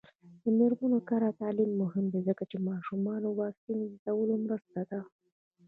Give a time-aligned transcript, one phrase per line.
[0.43, 4.99] د میرمنو کار او تعلیم مهم دی ځکه چې ماشومانو واکسین زیاتولو مرسته ده.